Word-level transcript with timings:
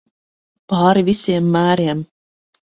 Pāri 0.73 1.03
visiem 1.11 1.53
mēriem. 1.57 2.03